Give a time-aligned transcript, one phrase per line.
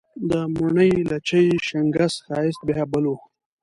[0.29, 3.15] د موڼي، لچي، شینګس ښایست بیا بل و